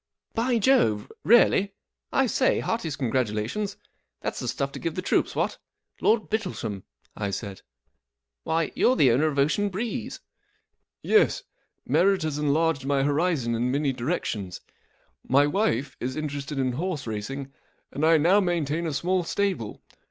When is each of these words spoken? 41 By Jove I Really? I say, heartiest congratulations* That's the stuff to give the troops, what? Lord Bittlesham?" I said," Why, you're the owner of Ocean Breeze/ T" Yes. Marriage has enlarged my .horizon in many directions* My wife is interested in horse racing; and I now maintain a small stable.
41 0.33 0.47
By 0.47 0.57
Jove 0.59 1.03
I 1.03 1.13
Really? 1.25 1.73
I 2.11 2.25
say, 2.25 2.59
heartiest 2.59 2.97
congratulations* 2.97 3.77
That's 4.21 4.39
the 4.39 4.47
stuff 4.47 4.71
to 4.71 4.79
give 4.79 4.95
the 4.95 5.03
troops, 5.03 5.35
what? 5.35 5.59
Lord 6.01 6.23
Bittlesham?" 6.27 6.81
I 7.15 7.29
said," 7.29 7.61
Why, 8.43 8.71
you're 8.73 8.95
the 8.95 9.11
owner 9.11 9.27
of 9.27 9.37
Ocean 9.37 9.69
Breeze/ 9.69 10.17
T" 10.17 10.23
Yes. 11.11 11.43
Marriage 11.85 12.23
has 12.23 12.39
enlarged 12.39 12.83
my 12.83 13.03
.horizon 13.03 13.53
in 13.53 13.69
many 13.69 13.93
directions* 13.93 14.61
My 15.27 15.45
wife 15.45 15.95
is 15.99 16.15
interested 16.15 16.57
in 16.57 16.71
horse 16.71 17.05
racing; 17.05 17.53
and 17.91 18.03
I 18.03 18.17
now 18.17 18.39
maintain 18.39 18.87
a 18.87 18.93
small 18.93 19.23
stable. 19.23 19.83